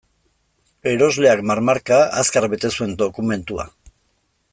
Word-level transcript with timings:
Erosleak 0.91 1.43
marmarka, 1.51 1.99
azkar 2.21 2.47
bete 2.55 2.73
zuen 2.79 2.97
dokumentua. 3.03 3.67